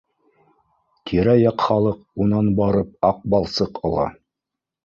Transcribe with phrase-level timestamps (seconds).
[1.11, 2.01] Тирә-яҡ халыҡ
[2.31, 4.09] унан барып аҡбалсыҡ ала